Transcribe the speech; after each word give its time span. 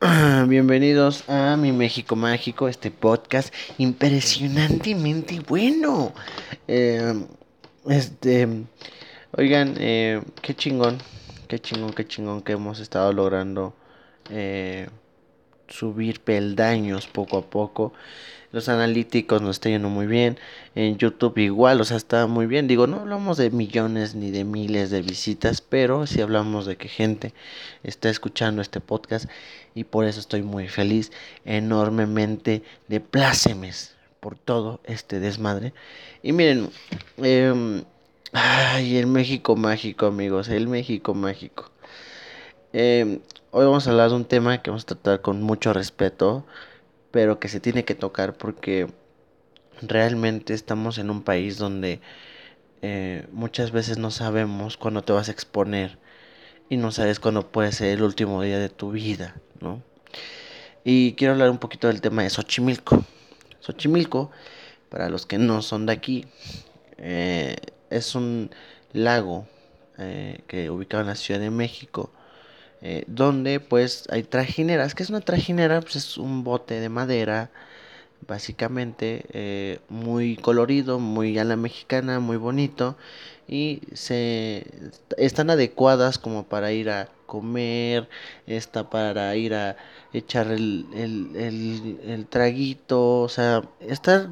Bienvenidos 0.48 1.28
a 1.28 1.58
mi 1.58 1.72
México 1.72 2.16
Mágico, 2.16 2.68
este 2.68 2.90
podcast 2.90 3.52
impresionantemente 3.76 5.40
bueno. 5.40 6.14
Eh, 6.66 7.22
este, 7.86 8.48
oigan, 9.36 9.74
eh, 9.78 10.22
qué 10.40 10.54
chingón, 10.54 10.96
qué 11.48 11.58
chingón, 11.58 11.92
qué 11.92 12.06
chingón 12.06 12.40
que 12.40 12.52
hemos 12.52 12.80
estado 12.80 13.12
logrando 13.12 13.74
eh, 14.30 14.88
subir 15.70 16.20
peldaños 16.20 17.06
poco 17.06 17.38
a 17.38 17.42
poco. 17.42 17.92
Los 18.52 18.68
analíticos 18.68 19.40
nos 19.40 19.56
está 19.56 19.68
yendo 19.68 19.88
muy 19.88 20.06
bien. 20.06 20.36
En 20.74 20.98
YouTube 20.98 21.38
igual, 21.38 21.80
o 21.80 21.84
sea, 21.84 21.96
está 21.96 22.26
muy 22.26 22.46
bien. 22.46 22.66
Digo, 22.66 22.88
no 22.88 23.00
hablamos 23.00 23.36
de 23.36 23.50
millones 23.50 24.16
ni 24.16 24.32
de 24.32 24.44
miles 24.44 24.90
de 24.90 25.02
visitas, 25.02 25.60
pero 25.60 26.06
sí 26.06 26.20
hablamos 26.20 26.66
de 26.66 26.76
que 26.76 26.88
gente 26.88 27.32
está 27.84 28.10
escuchando 28.10 28.60
este 28.60 28.80
podcast 28.80 29.30
y 29.74 29.84
por 29.84 30.04
eso 30.04 30.18
estoy 30.18 30.42
muy 30.42 30.66
feliz, 30.68 31.12
enormemente 31.44 32.62
de 32.88 33.00
plácemes 33.00 33.94
por 34.18 34.36
todo 34.36 34.80
este 34.84 35.20
desmadre. 35.20 35.72
Y 36.22 36.32
miren, 36.32 36.70
eh, 37.18 37.84
ay, 38.32 38.96
el 38.96 39.06
México 39.06 39.54
mágico, 39.54 40.06
amigos, 40.06 40.48
el 40.48 40.66
México 40.66 41.14
mágico. 41.14 41.70
Eh, 42.72 43.20
hoy 43.52 43.64
vamos 43.64 43.86
a 43.86 43.90
hablar 43.90 44.10
de 44.10 44.16
un 44.16 44.24
tema 44.24 44.62
que 44.62 44.70
vamos 44.70 44.84
a 44.84 44.86
tratar 44.86 45.22
con 45.22 45.42
mucho 45.42 45.72
respeto 45.72 46.44
pero 47.10 47.40
que 47.40 47.48
se 47.48 47.58
tiene 47.58 47.84
que 47.84 47.96
tocar 47.96 48.34
porque 48.34 48.86
realmente 49.82 50.54
estamos 50.54 50.98
en 50.98 51.10
un 51.10 51.22
país 51.22 51.58
donde 51.58 52.00
eh, 52.82 53.26
muchas 53.32 53.72
veces 53.72 53.98
no 53.98 54.12
sabemos 54.12 54.76
cuándo 54.76 55.02
te 55.02 55.12
vas 55.12 55.28
a 55.28 55.32
exponer 55.32 55.98
y 56.68 56.76
no 56.76 56.92
sabes 56.92 57.18
cuándo 57.18 57.50
puede 57.50 57.72
ser 57.72 57.88
el 57.98 58.04
último 58.04 58.40
día 58.42 58.60
de 58.60 58.68
tu 58.68 58.92
vida, 58.92 59.34
¿no? 59.60 59.82
Y 60.84 61.14
quiero 61.14 61.32
hablar 61.32 61.50
un 61.50 61.58
poquito 61.58 61.88
del 61.88 62.00
tema 62.00 62.22
de 62.22 62.30
Xochimilco. 62.30 63.04
Xochimilco, 63.60 64.30
para 64.88 65.08
los 65.08 65.26
que 65.26 65.38
no 65.38 65.62
son 65.62 65.86
de 65.86 65.92
aquí, 65.92 66.26
eh, 66.96 67.56
es 67.90 68.14
un 68.14 68.50
lago 68.92 69.48
eh, 69.98 70.42
que 70.46 70.70
ubicado 70.70 71.00
en 71.00 71.08
la 71.08 71.16
Ciudad 71.16 71.40
de 71.40 71.50
México 71.50 72.12
eh, 72.82 73.04
donde 73.06 73.60
pues 73.60 74.04
hay 74.10 74.22
trajineras. 74.22 74.94
¿Qué 74.94 75.02
es 75.02 75.10
una 75.10 75.20
trajinera? 75.20 75.80
Pues 75.80 75.96
es 75.96 76.18
un 76.18 76.44
bote 76.44 76.80
de 76.80 76.88
madera, 76.88 77.50
básicamente, 78.26 79.24
eh, 79.32 79.80
muy 79.88 80.36
colorido, 80.36 80.98
muy 80.98 81.38
a 81.38 81.44
la 81.44 81.56
mexicana, 81.56 82.20
muy 82.20 82.36
bonito. 82.36 82.96
Y 83.48 83.82
se 83.92 84.66
están 85.18 85.50
adecuadas 85.50 86.18
como 86.18 86.44
para 86.44 86.72
ir 86.72 86.90
a 86.90 87.08
comer, 87.26 88.08
está 88.46 88.90
para 88.90 89.34
ir 89.36 89.54
a 89.54 89.76
echar 90.12 90.48
el, 90.48 90.86
el, 90.94 92.26
traguito, 92.28 93.20
o 93.20 93.28
sea, 93.28 93.62
está, 93.80 94.30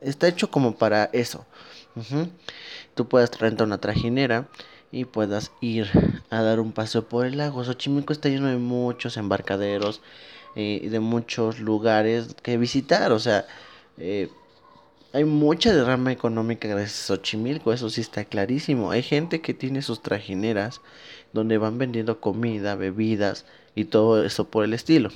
está 0.00 0.28
hecho 0.28 0.50
como 0.50 0.76
para 0.76 1.08
eso. 1.12 1.46
Tú 2.94 3.08
puedes 3.08 3.38
rentar 3.38 3.66
una 3.66 3.78
trajinera 3.78 4.48
y 4.92 5.06
puedas 5.06 5.50
ir 5.60 5.88
a 6.30 6.42
dar 6.42 6.60
un 6.60 6.72
paseo 6.72 7.08
por 7.08 7.26
el 7.26 7.38
lago. 7.38 7.64
Xochimilco 7.64 8.12
está 8.12 8.28
lleno 8.28 8.48
de 8.48 8.58
muchos 8.58 9.16
embarcaderos 9.16 10.02
eh, 10.54 10.80
y 10.82 10.88
de 10.88 11.00
muchos 11.00 11.58
lugares 11.58 12.36
que 12.42 12.58
visitar. 12.58 13.10
O 13.10 13.18
sea, 13.18 13.46
eh, 13.96 14.28
hay 15.14 15.24
mucha 15.24 15.74
derrama 15.74 16.12
económica 16.12 16.68
gracias 16.68 17.10
a 17.10 17.16
Xochimilco, 17.16 17.72
eso 17.72 17.90
sí 17.90 18.02
está 18.02 18.24
clarísimo. 18.24 18.90
Hay 18.90 19.02
gente 19.02 19.40
que 19.40 19.54
tiene 19.54 19.82
sus 19.82 20.02
trajineras 20.02 20.80
donde 21.32 21.58
van 21.58 21.78
vendiendo 21.78 22.20
comida, 22.20 22.76
bebidas 22.76 23.46
y 23.74 23.86
todo 23.86 24.24
eso 24.24 24.48
por 24.48 24.64
el 24.64 24.74
estilo. 24.74 25.10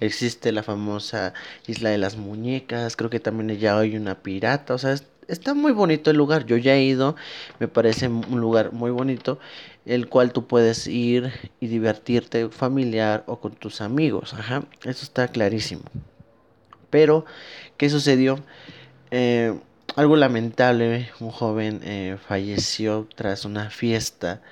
Existe 0.00 0.52
la 0.52 0.62
famosa 0.62 1.34
Isla 1.66 1.90
de 1.90 1.98
las 1.98 2.16
Muñecas, 2.16 2.96
creo 2.96 3.10
que 3.10 3.18
también 3.18 3.58
ya 3.58 3.78
hay 3.78 3.96
una 3.96 4.22
pirata, 4.22 4.74
o 4.74 4.78
sea, 4.78 4.94
está 5.28 5.54
muy 5.54 5.72
bonito 5.72 6.10
el 6.10 6.16
lugar. 6.16 6.46
Yo 6.46 6.56
ya 6.56 6.74
he 6.74 6.82
ido, 6.82 7.14
me 7.60 7.68
parece 7.68 8.08
un 8.08 8.40
lugar 8.40 8.72
muy 8.72 8.90
bonito, 8.90 9.38
el 9.86 10.08
cual 10.08 10.32
tú 10.32 10.46
puedes 10.46 10.86
ir 10.86 11.32
y 11.60 11.68
divertirte 11.68 12.48
familiar 12.48 13.24
o 13.26 13.38
con 13.40 13.52
tus 13.52 13.80
amigos. 13.80 14.34
Ajá, 14.34 14.64
eso 14.82 15.04
está 15.04 15.28
clarísimo. 15.28 15.82
Pero, 16.90 17.24
¿qué 17.76 17.90
sucedió? 17.90 18.38
Eh, 19.10 19.54
algo 19.96 20.16
lamentable, 20.16 21.10
un 21.20 21.30
joven 21.30 21.80
eh, 21.82 22.16
falleció 22.26 23.08
tras 23.14 23.44
una 23.44 23.70
fiesta 23.70 24.42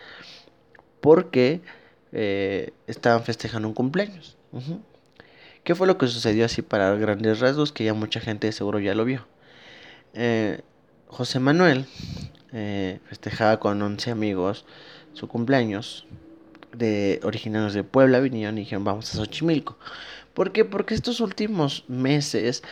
porque 1.01 1.61
eh, 2.12 2.72
estaban 2.87 3.22
festejando 3.25 3.69
un 3.69 3.75
cumpleaños. 3.75 4.37
¿Qué 5.65 5.75
fue 5.75 5.87
lo 5.87 5.99
que 5.99 6.06
sucedió 6.06 6.45
así 6.45 6.62
para 6.62 6.95
grandes 6.97 7.41
rasgos? 7.41 7.72
Que 7.72 7.84
ya 7.84 7.95
mucha 7.95 8.21
gente 8.21 8.51
seguro 8.53 8.78
ya 8.78 8.95
lo 8.95 9.05
vio. 9.05 9.27
Eh, 10.19 10.62
José 11.09 11.41
Manuel 11.41 11.84
eh, 12.53 13.00
festejaba 13.04 13.60
con 13.60 13.82
11 13.82 14.10
amigos 14.10 14.65
su 15.12 15.28
cumpleaños 15.28 16.06
de 16.72 17.21
originarios 17.22 17.75
de 17.75 17.84
Puebla 17.84 18.21
vinieron 18.21 18.56
y 18.56 18.62
dijeron 18.62 18.84
vamos 18.84 19.12
a 19.12 19.19
Xochimilco. 19.19 19.77
¿Por 20.32 20.53
qué? 20.53 20.65
Porque 20.65 20.94
estos 20.94 21.21
últimos 21.21 21.84
meses 21.88 22.62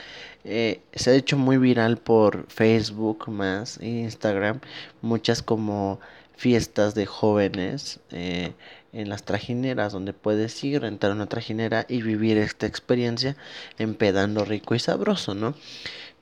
eh, 0.44 0.80
se 0.94 1.10
ha 1.10 1.14
hecho 1.14 1.36
muy 1.36 1.58
viral 1.58 1.98
por 1.98 2.46
Facebook 2.48 3.28
más 3.28 3.78
Instagram 3.82 4.60
muchas 5.02 5.42
como 5.42 6.00
fiestas 6.36 6.94
de 6.94 7.04
jóvenes 7.06 8.00
en 8.10 9.08
las 9.08 9.22
trajineras 9.22 9.92
donde 9.92 10.12
puedes 10.12 10.62
ir, 10.64 10.80
rentar 10.80 11.12
una 11.12 11.26
trajinera 11.26 11.86
y 11.88 12.02
vivir 12.02 12.38
esta 12.38 12.66
experiencia 12.66 13.36
empedando 13.78 14.44
rico 14.44 14.74
y 14.74 14.78
sabroso, 14.78 15.34
¿no? 15.34 15.54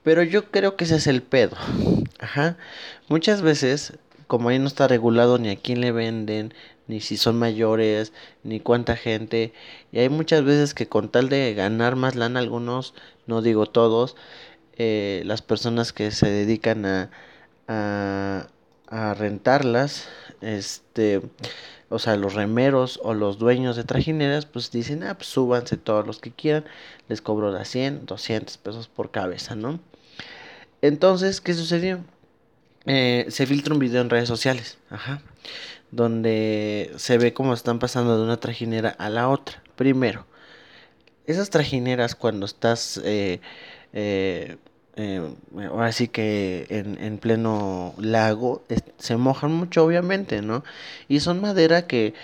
Pero 0.03 0.23
yo 0.23 0.51
creo 0.51 0.77
que 0.77 0.85
ese 0.85 0.97
es 0.97 1.07
el 1.07 1.23
pedo. 1.23 1.57
Ajá. 2.19 2.57
Muchas 3.09 3.43
veces, 3.43 3.95
como 4.27 4.49
ahí 4.49 4.59
no 4.59 4.67
está 4.67 4.89
regulado 4.89 5.39
ni 5.39 5.51
a 5.51 5.57
quién 5.57 5.81
le 5.81 5.93
venden, 5.93 6.55
ni 6.89 7.01
si 7.01 7.17
son 7.17 7.39
mayores, 7.39 8.13
ni 8.43 8.61
cuánta 8.61 8.97
gente. 8.97 9.53
Y 9.93 10.01
hay 10.01 10.09
muchas 10.09 10.45
veces 10.45 10.75
que 10.75 10.89
con 10.89 11.09
tal 11.09 11.29
de 11.29 11.55
ganar 11.55 11.97
más 11.97 12.17
lana, 12.17 12.41
algunos, 12.41 12.95
no 13.27 13.43
digo 13.43 13.67
todos, 13.67 14.17
eh, 14.77 15.23
las 15.25 15.43
personas 15.43 15.93
que 15.93 16.11
se 16.11 16.31
dedican 16.31 16.85
a, 16.87 17.11
a, 17.69 18.49
a 18.89 19.15
rentarlas, 19.15 20.09
este, 20.41 21.23
o 21.93 21.99
sea, 21.99 22.17
los 22.17 22.35
remeros 22.35 22.99
o 23.03 23.15
los 23.15 23.39
dueños 23.39 23.77
de 23.77 23.85
trajineras, 23.85 24.47
pues 24.47 24.71
dicen, 24.71 25.03
ah, 25.05 25.15
pues 25.15 25.29
súbanse 25.29 25.77
todos 25.77 26.07
los 26.07 26.19
que 26.21 26.33
quieran, 26.33 26.65
les 27.09 27.21
cobro 27.21 27.53
las 27.53 27.69
100, 27.69 28.07
200 28.07 28.57
pesos 28.59 28.89
por 28.89 29.11
cabeza, 29.11 29.55
¿no? 29.55 29.79
Entonces, 30.81 31.41
¿qué 31.41 31.55
sucedió? 31.55 32.01
Eh, 32.87 33.27
se 33.29 33.47
filtra 33.47 33.75
un 33.75 33.81
video 33.81 34.01
en 34.01 34.11
redes 34.11 34.29
sociales, 34.29 34.79
ajá, 34.91 35.23
donde 35.93 36.93
se 36.97 37.19
ve 37.19 37.33
cómo 37.33 37.55
están 37.55 37.79
pasando 37.79 38.17
de 38.17 38.25
una 38.25 38.39
trajinera 38.39 38.91
a 38.91 39.09
la 39.09 39.29
otra. 39.29 39.63
Primero, 39.77 40.27
esas 41.27 41.51
trajineras 41.51 42.15
cuando 42.15 42.47
estás, 42.47 43.01
eh, 43.05 43.41
eh, 43.93 44.57
ahora 45.71 45.93
sí 45.93 46.09
que 46.09 46.67
en, 46.69 47.03
en 47.03 47.19
pleno 47.19 47.95
lago, 47.99 48.63
se 48.99 49.17
mojan 49.17 49.53
mucho, 49.53 49.85
obviamente, 49.85 50.43
¿no? 50.43 50.65
Y 51.09 51.21
son 51.21 51.41
madera 51.41 51.87
que 51.87 52.15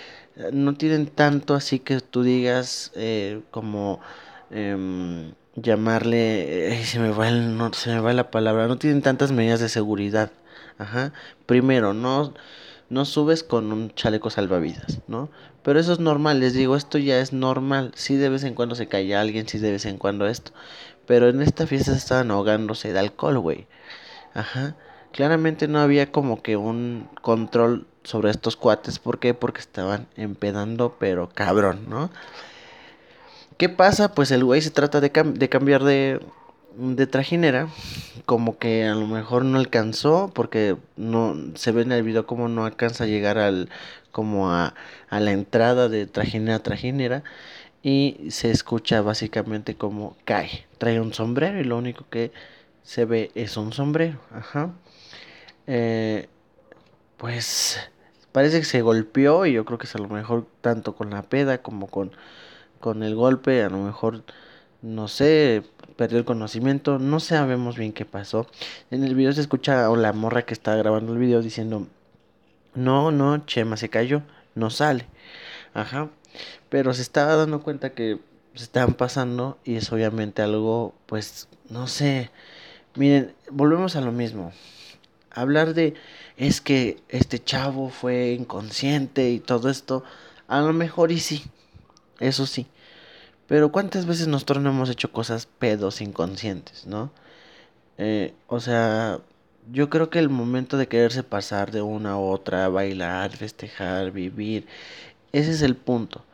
no 0.53 0.75
tienen 0.75 1.07
tanto 1.07 1.55
así 1.55 1.81
que 1.81 2.01
tú 2.01 2.23
digas 2.23 2.93
como 3.51 4.01
em, 4.51 5.33
llamarle, 5.57 6.85
se 6.85 6.99
me 7.01 7.11
va 7.11 7.31
no, 7.31 7.73
se 7.73 7.91
me 7.91 8.01
va 8.01 8.13
la 8.13 8.31
palabra, 8.31 8.69
no 8.69 8.79
tienen 8.79 9.03
tantas 9.03 9.33
medidas 9.33 9.61
de 9.61 9.69
seguridad. 9.69 10.31
Ajá. 10.79 11.13
Primero, 11.47 11.95
no 11.95 12.35
no 12.91 13.05
subes 13.05 13.43
con 13.43 13.73
un 13.73 13.95
chaleco 13.95 14.31
salvavidas, 14.31 15.01
¿no? 15.09 15.29
Pero 15.63 15.79
eso 15.79 15.93
es 15.93 16.01
normal, 16.01 16.41
les 16.41 16.55
digo, 16.55 16.77
esto 16.77 16.99
ya 16.99 17.21
es 17.21 17.33
normal. 17.33 17.93
Sí 17.95 18.17
de 18.17 18.29
vez 18.29 18.45
en 18.45 18.55
cuando 18.55 18.75
se 18.75 18.89
cae 18.89 19.15
alguien, 19.15 19.49
sí 19.49 19.59
de 19.59 19.73
vez 19.73 19.85
en 19.85 19.99
cuando 19.99 20.27
esto. 20.27 20.53
Pero 21.07 21.29
en 21.29 21.43
esta 21.43 21.67
fiesta 21.67 21.93
estaban 21.93 22.31
ahogándose 22.31 22.93
de 22.93 22.99
alcohol, 22.99 23.39
güey. 23.39 23.67
Ajá. 24.35 24.77
Claramente 25.13 25.69
no 25.69 25.81
había 25.81 26.13
como 26.13 26.43
que 26.43 26.57
un 26.57 27.09
control 27.23 27.87
sobre 28.05 28.31
estos 28.31 28.57
cuates. 28.57 28.99
¿Por 28.99 29.19
qué? 29.19 29.35
Porque 29.35 29.61
estaban 29.61 30.07
empedando, 30.17 30.97
pero 30.99 31.29
cabrón, 31.35 31.87
¿no? 31.89 32.11
¿Qué 33.57 33.69
pasa? 33.69 34.15
Pues 34.15 34.31
el 34.31 34.45
güey 34.45 34.63
se 34.63 34.71
trata 34.71 35.01
de 35.01 35.11
cambiar 35.11 35.83
de, 35.83 36.21
de 36.77 37.07
trajinera, 37.07 37.69
como 38.27 38.59
que 38.59 38.85
a 38.85 38.95
lo 38.95 39.07
mejor 39.07 39.45
no 39.45 39.59
alcanzó, 39.59 40.31
porque 40.35 40.77
no 40.97 41.37
se 41.55 41.73
ve 41.73 41.83
en 41.83 41.93
el 41.93 42.03
video 42.03 42.27
como 42.27 42.49
no 42.49 42.65
alcanza 42.65 43.05
a 43.05 43.07
llegar 43.07 43.39
al 43.39 43.69
como 44.13 44.51
a, 44.53 44.75
a 45.11 45.21
la 45.21 45.33
entrada 45.33 45.89
de 45.89 46.07
trajinera 46.07 46.57
a 46.57 46.63
trajinera 46.63 47.23
y 47.83 48.29
se 48.31 48.51
escucha 48.51 49.03
básicamente 49.03 49.77
como 49.77 50.17
cae. 50.25 50.67
Trae 50.79 51.01
un 51.01 51.15
sombrero 51.15 51.61
y 51.61 51.65
lo 51.65 51.79
único 51.79 52.07
que 52.11 52.33
se 52.83 53.05
ve 53.05 53.31
es 53.35 53.57
un 53.57 53.73
sombrero. 53.73 54.21
Ajá. 54.33 54.73
Eh, 55.67 56.29
pues 57.17 57.79
parece 58.33 58.61
que 58.61 58.65
se 58.67 58.83
golpeó 58.83 59.47
y 59.47 59.53
yo 59.53 59.65
creo 59.65 59.79
que 59.79 59.87
es 59.87 59.95
a 59.95 59.99
lo 59.99 60.09
mejor 60.09 60.47
tanto 60.61 60.95
con 60.95 61.11
la 61.11 61.23
peda 61.23 61.59
como 61.63 61.89
con 61.89 62.13
con 62.81 63.03
el 63.03 63.15
golpe, 63.15 63.63
a 63.63 63.71
lo 63.71 63.79
mejor, 63.79 64.25
no 64.83 65.09
sé, 65.09 65.63
perdió 65.99 66.17
el 66.17 66.25
conocimiento, 66.25 67.01
no 67.01 67.19
sabemos 67.19 67.77
bien 67.77 67.93
qué 67.93 68.05
pasó. 68.05 68.47
En 68.93 69.03
el 69.03 69.17
video 69.17 69.33
se 69.33 69.41
escucha 69.41 69.85
a 69.85 69.97
la 69.97 70.13
morra 70.13 70.47
que 70.47 70.55
está 70.55 70.77
grabando 70.77 71.13
el 71.13 71.19
video 71.19 71.43
diciendo, 71.43 71.89
no, 72.77 73.11
no, 73.11 73.45
Chema 73.47 73.77
se 73.77 73.89
cayó, 73.89 74.23
no 74.55 74.71
sale. 74.71 75.07
Ajá. 75.75 76.09
Pero 76.69 76.95
se 76.95 77.03
estaba 77.03 77.35
dando 77.35 77.65
cuenta 77.65 77.95
que 77.95 78.21
se 78.55 78.63
estaban 78.63 78.95
pasando 78.95 79.59
y 79.65 79.75
es 79.75 79.91
obviamente 79.91 80.41
algo, 80.41 80.95
pues, 81.07 81.49
no 81.69 81.89
sé. 81.89 82.31
Miren, 82.95 83.35
volvemos 83.51 83.97
a 83.97 84.01
lo 84.01 84.13
mismo. 84.13 84.53
Hablar 85.33 85.75
de 85.75 85.95
es 86.37 86.61
que 86.61 87.03
este 87.09 87.43
chavo 87.43 87.91
fue 87.91 88.35
inconsciente 88.39 89.31
y 89.31 89.41
todo 89.41 89.69
esto, 89.69 90.05
a 90.47 90.61
lo 90.61 90.73
mejor 90.73 91.11
y 91.11 91.19
sí, 91.19 91.43
eso 92.21 92.47
sí. 92.47 92.69
Pero 93.49 93.73
¿cuántas 93.73 94.07
veces 94.07 94.29
nosotros 94.29 94.63
no 94.63 94.71
hemos 94.71 94.91
hecho 94.91 95.11
cosas 95.11 95.47
pedos 95.47 96.01
inconscientes, 96.01 96.87
no? 96.87 97.11
Eh, 97.99 98.35
o 98.47 98.61
sea, 98.61 99.21
yo 99.73 99.91
creo 99.91 100.11
que 100.11 100.19
el 100.21 100.29
momento 100.29 100.77
de 100.77 100.87
quererse 100.87 101.23
pasar 101.25 101.73
de 101.73 101.83
una 101.83 102.13
a 102.13 102.19
otra, 102.19 102.69
bailar, 102.69 103.31
festejar, 103.31 104.13
vivir, 104.13 104.67
ese 105.33 105.51
es 105.53 105.63
el 105.63 105.77
punto. 105.77 106.25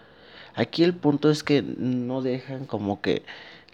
Aquí 0.54 0.84
el 0.84 0.94
punto 0.94 1.30
es 1.30 1.42
que 1.42 1.62
no 1.62 2.22
dejan 2.22 2.66
como 2.66 3.00
que 3.00 3.22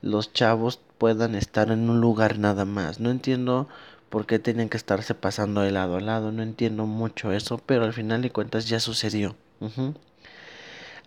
los 0.02 0.32
chavos 0.32 0.80
puedan 0.98 1.34
estar 1.34 1.70
en 1.70 1.90
un 1.90 2.00
lugar 2.00 2.38
nada 2.38 2.64
más. 2.64 3.00
No 3.00 3.10
entiendo 3.10 3.68
por 4.10 4.26
qué 4.26 4.38
tienen 4.38 4.68
que 4.68 4.76
estarse 4.76 5.14
pasando 5.14 5.62
de 5.62 5.70
lado 5.70 5.96
a 5.96 6.00
lado. 6.00 6.32
No 6.32 6.42
entiendo 6.42 6.86
mucho 6.86 7.32
eso, 7.32 7.58
pero 7.64 7.84
al 7.84 7.92
final 7.92 8.22
de 8.22 8.30
cuentas 8.30 8.68
ya 8.68 8.80
sucedió. 8.80 9.36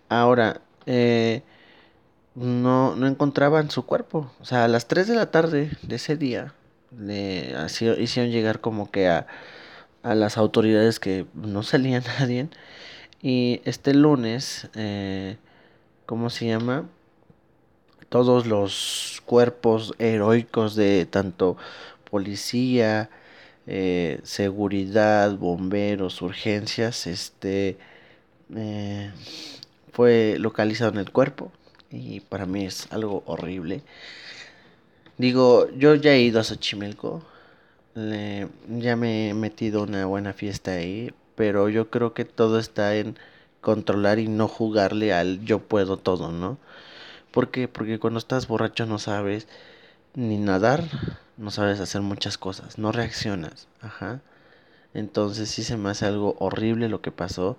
Ahora, 0.08 0.60
eh, 0.86 1.42
no, 2.34 2.96
no 2.96 3.06
encontraban 3.06 3.70
su 3.70 3.84
cuerpo. 3.86 4.30
O 4.40 4.44
sea, 4.44 4.64
a 4.64 4.68
las 4.68 4.86
3 4.88 5.08
de 5.08 5.14
la 5.14 5.30
tarde 5.30 5.70
de 5.82 5.96
ese 5.96 6.16
día 6.16 6.54
le 6.98 7.54
hicieron 7.98 8.30
llegar 8.30 8.60
como 8.60 8.90
que 8.90 9.08
a, 9.08 9.26
a 10.02 10.14
las 10.14 10.36
autoridades 10.36 11.00
que 11.00 11.26
no 11.34 11.62
salía 11.62 12.00
nadie. 12.20 12.48
Y 13.22 13.62
este 13.64 13.94
lunes, 13.94 14.68
eh, 14.74 15.36
¿cómo 16.06 16.30
se 16.30 16.46
llama? 16.46 16.88
Todos 18.10 18.46
los 18.46 19.22
cuerpos 19.26 19.94
heroicos 19.98 20.76
de 20.76 21.06
tanto 21.06 21.56
policía, 22.10 23.10
eh, 23.66 24.20
seguridad, 24.24 25.36
bomberos, 25.36 26.22
urgencias, 26.22 27.06
este 27.06 27.78
eh, 28.54 29.10
fue 29.92 30.36
localizado 30.38 30.92
en 30.92 30.98
el 30.98 31.10
cuerpo 31.10 31.50
y 31.94 32.20
para 32.20 32.46
mí 32.46 32.66
es 32.66 32.88
algo 32.90 33.22
horrible. 33.26 33.82
Digo, 35.16 35.68
yo 35.70 35.94
ya 35.94 36.12
he 36.12 36.20
ido 36.22 36.40
a 36.40 36.44
Xochimilco, 36.44 37.22
ya 37.94 38.96
me 38.96 39.30
he 39.30 39.34
metido 39.34 39.84
una 39.84 40.06
buena 40.06 40.32
fiesta 40.32 40.72
ahí, 40.72 41.14
pero 41.36 41.68
yo 41.68 41.90
creo 41.90 42.14
que 42.14 42.24
todo 42.24 42.58
está 42.58 42.96
en 42.96 43.16
controlar 43.60 44.18
y 44.18 44.28
no 44.28 44.48
jugarle 44.48 45.12
al 45.12 45.44
yo 45.44 45.60
puedo 45.60 45.96
todo, 45.96 46.32
¿no? 46.32 46.58
¿Por 47.30 47.50
qué? 47.50 47.68
Porque 47.68 47.98
cuando 47.98 48.18
estás 48.18 48.48
borracho 48.48 48.86
no 48.86 48.98
sabes 48.98 49.46
ni 50.14 50.38
nadar, 50.38 50.84
no 51.36 51.50
sabes 51.50 51.80
hacer 51.80 52.02
muchas 52.02 52.38
cosas, 52.38 52.78
no 52.78 52.92
reaccionas, 52.92 53.68
ajá. 53.80 54.20
Entonces 54.94 55.50
sí 55.50 55.64
se 55.64 55.76
me 55.76 55.90
hace 55.90 56.06
algo 56.06 56.36
horrible 56.38 56.88
lo 56.88 57.00
que 57.00 57.10
pasó, 57.12 57.56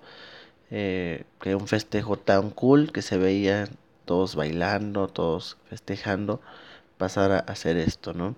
eh, 0.70 1.24
que 1.40 1.54
un 1.54 1.68
festejo 1.68 2.16
tan 2.18 2.50
cool 2.50 2.92
que 2.92 3.02
se 3.02 3.18
veía 3.18 3.68
todos 4.06 4.36
bailando, 4.36 5.08
todos 5.08 5.58
festejando, 5.68 6.40
pasar 6.96 7.32
a 7.32 7.38
hacer 7.40 7.76
esto, 7.76 8.14
¿no? 8.14 8.36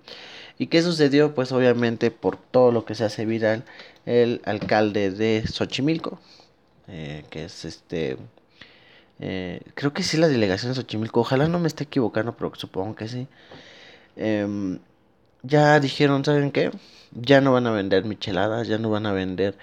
¿Y 0.57 0.67
qué 0.67 0.81
sucedió? 0.81 1.33
Pues 1.33 1.51
obviamente 1.53 2.11
por 2.11 2.35
todo 2.37 2.71
lo 2.73 2.83
que 2.85 2.95
se 2.95 3.05
hace 3.05 3.25
viral, 3.25 3.63
el 4.05 4.41
alcalde 4.45 5.11
de 5.11 5.45
Xochimilco, 5.47 6.19
eh, 6.89 7.23
que 7.29 7.45
es 7.45 7.63
este, 7.65 8.17
eh, 9.19 9.61
creo 9.75 9.93
que 9.93 10.03
sí 10.03 10.17
la 10.17 10.27
delegación 10.27 10.71
de 10.73 10.75
Xochimilco, 10.75 11.21
ojalá 11.21 11.47
no 11.47 11.59
me 11.59 11.67
esté 11.67 11.85
equivocando, 11.85 12.35
pero 12.35 12.53
supongo 12.55 12.95
que 12.95 13.07
sí. 13.07 13.27
Em, 14.17 14.79
ya 15.43 15.79
dijeron, 15.79 16.25
¿saben 16.25 16.51
qué? 16.51 16.71
Ya 17.13 17.41
no 17.41 17.53
van 17.53 17.67
a 17.67 17.71
vender 17.71 18.05
micheladas, 18.05 18.67
ya 18.67 18.77
no 18.77 18.89
van 18.89 19.05
a 19.05 19.13
vender 19.13 19.57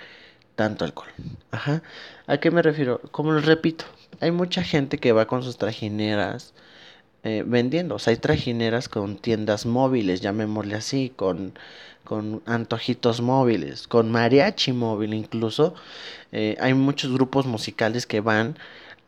tanto 0.57 0.85
alcohol. 0.85 1.09
Ajá. 1.53 1.83
¿A 2.27 2.39
qué 2.39 2.51
me 2.51 2.63
refiero? 2.63 3.01
Como 3.13 3.33
les 3.33 3.45
repito, 3.45 3.85
hay 4.21 4.33
mucha 4.33 4.65
gente 4.65 4.99
que 4.99 5.13
va 5.13 5.27
con 5.27 5.43
sus 5.43 5.59
trajineras 5.59 6.55
eh, 7.23 7.45
vendiendo. 7.47 7.97
O 7.97 7.99
sea, 7.99 8.13
hay 8.13 8.17
trajineras 8.17 8.89
con 8.89 9.17
tiendas 9.17 9.67
móviles, 9.67 10.21
llamémosle 10.21 10.75
así, 10.75 11.13
con, 11.15 11.59
con 12.05 12.43
antojitos 12.47 13.21
móviles, 13.21 13.87
con 13.87 14.11
mariachi 14.11 14.73
móvil 14.73 15.15
incluso. 15.15 15.75
Eh, 16.33 16.57
hay 16.61 16.75
muchos 16.75 17.13
grupos 17.13 17.47
musicales 17.47 18.07
que 18.07 18.21
van 18.21 18.57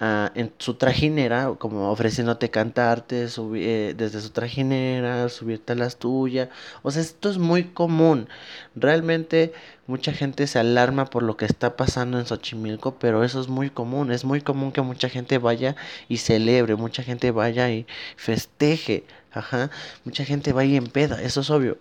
en 0.00 0.53
su 0.59 0.75
trajinera, 0.75 1.55
como 1.59 1.91
ofreciéndote 1.91 2.50
cantarte 2.50 3.27
eh, 3.56 3.95
desde 3.97 4.21
su 4.21 4.31
trajinera, 4.31 5.29
subirte 5.29 5.73
a 5.73 5.77
las 5.77 5.97
tuyas. 5.97 6.49
O 6.83 6.91
sea, 6.91 7.03
esto 7.03 7.31
es 7.31 7.39
muy 7.39 7.65
común. 7.65 8.29
Realmente 8.77 9.53
mucha 9.87 10.12
gente 10.12 10.47
se 10.47 10.59
alarma 10.59 11.06
por 11.06 11.23
lo 11.23 11.37
que 11.37 11.47
está 11.47 11.77
pasando 11.77 12.19
en 12.19 12.27
Xochimilco, 12.27 12.95
pero 12.99 13.25
eso 13.25 13.41
es 13.41 13.49
muy 13.49 13.71
común. 13.71 14.12
Es 14.12 14.25
muy 14.25 14.41
común 14.41 14.73
que 14.73 14.83
mucha 14.83 15.09
gente 15.09 15.39
vaya 15.39 15.75
y 16.09 16.19
celebre, 16.19 16.77
mucha 16.77 17.03
gente 17.03 17.31
vaya 17.33 17.71
y 17.71 17.87
festeje. 18.17 19.05
Ajá, 19.33 19.71
mucha 20.05 20.25
gente 20.25 20.53
vaya 20.53 20.77
en 20.79 20.87
peda, 20.87 21.21
eso 21.23 21.43
es 21.43 21.50
obvio 21.50 21.79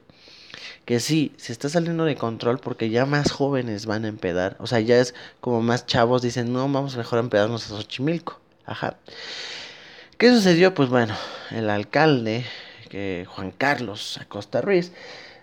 que 0.85 0.99
sí, 0.99 1.33
se 1.37 1.51
está 1.51 1.69
saliendo 1.69 2.05
de 2.05 2.15
control 2.15 2.59
porque 2.59 2.89
ya 2.89 3.05
más 3.05 3.31
jóvenes 3.31 3.85
van 3.85 4.05
a 4.05 4.07
empedar. 4.07 4.55
O 4.59 4.67
sea, 4.67 4.79
ya 4.79 4.99
es 4.99 5.13
como 5.41 5.61
más 5.61 5.85
chavos 5.85 6.21
dicen, 6.21 6.53
no, 6.53 6.61
vamos 6.69 6.97
mejor 6.97 7.19
a 7.19 7.21
empedarnos 7.21 7.65
a 7.65 7.75
Xochimilco. 7.75 8.39
Ajá. 8.65 8.97
¿Qué 10.17 10.31
sucedió? 10.31 10.73
Pues 10.73 10.89
bueno, 10.89 11.15
el 11.51 11.69
alcalde, 11.69 12.45
que 12.89 13.25
Juan 13.29 13.51
Carlos 13.51 14.17
Acosta 14.17 14.61
Ruiz, 14.61 14.91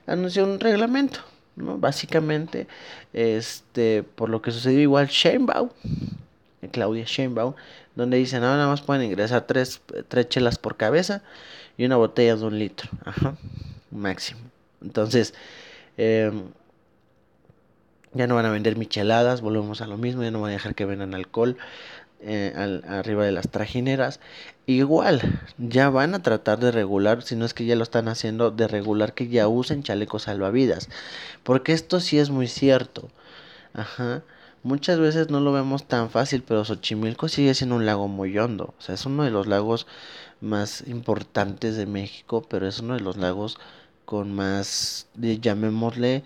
anunció 0.06 0.44
un 0.44 0.60
reglamento, 0.60 1.20
¿no? 1.56 1.78
Básicamente, 1.78 2.66
este, 3.12 4.02
por 4.02 4.28
lo 4.28 4.42
que 4.42 4.50
sucedió 4.50 4.80
igual 4.80 5.08
Sheinbaum, 5.08 5.70
Claudia 6.72 7.04
Sheinbaum, 7.06 7.54
donde 7.94 8.16
dicen, 8.16 8.40
no, 8.40 8.48
nada 8.48 8.66
más 8.66 8.82
pueden 8.82 9.04
ingresar 9.04 9.46
tres, 9.46 9.80
tres 10.08 10.28
chelas 10.28 10.58
por 10.58 10.76
cabeza 10.76 11.22
y 11.76 11.84
una 11.84 11.96
botella 11.96 12.36
de 12.36 12.44
un 12.44 12.58
litro, 12.58 12.90
ajá, 13.04 13.36
máximo. 13.90 14.40
Entonces, 14.84 15.34
em, 15.96 16.44
ya 18.12 18.26
no 18.26 18.36
van 18.36 18.46
a 18.46 18.50
vender 18.50 18.76
micheladas, 18.76 19.40
volvemos 19.40 19.80
a 19.80 19.86
lo 19.86 19.96
mismo, 19.96 20.22
ya 20.22 20.30
no 20.30 20.40
van 20.40 20.50
a 20.50 20.54
dejar 20.54 20.74
que 20.74 20.84
vendan 20.84 21.14
alcohol 21.14 21.56
eh, 22.20 22.80
arriba 22.86 23.24
de 23.24 23.32
las 23.32 23.50
trajineras. 23.50 24.20
Igual, 24.66 25.20
ya 25.58 25.90
van 25.90 26.14
a 26.14 26.22
tratar 26.22 26.58
de 26.58 26.70
regular, 26.70 27.22
si 27.22 27.36
no 27.36 27.44
es 27.44 27.54
que 27.54 27.66
ya 27.66 27.76
lo 27.76 27.82
están 27.82 28.08
haciendo, 28.08 28.50
de 28.50 28.68
regular 28.68 29.14
que 29.14 29.28
ya 29.28 29.48
usen 29.48 29.82
chalecos 29.82 30.22
salvavidas. 30.22 30.88
Porque 31.42 31.72
esto 31.72 32.00
sí 32.00 32.18
es 32.18 32.30
muy 32.30 32.46
cierto. 32.48 33.10
Ajá. 33.74 34.22
Muchas 34.62 34.98
veces 34.98 35.28
no 35.30 35.40
lo 35.40 35.52
vemos 35.52 35.84
tan 35.86 36.08
fácil, 36.10 36.42
pero 36.42 36.64
Xochimilco 36.64 37.28
sigue 37.28 37.52
siendo 37.54 37.76
un 37.76 37.84
lago 37.84 38.08
muy 38.08 38.38
hondo. 38.38 38.74
O 38.78 38.82
sea, 38.82 38.94
es 38.94 39.04
uno 39.04 39.24
de 39.24 39.30
los 39.30 39.46
lagos 39.46 39.86
más 40.40 40.84
importantes 40.86 41.76
de 41.76 41.86
México, 41.86 42.46
pero 42.48 42.66
es 42.66 42.80
uno 42.80 42.94
de 42.94 43.00
los 43.00 43.18
lagos 43.18 43.58
con 44.04 44.32
más, 44.34 45.08
llamémosle, 45.16 46.24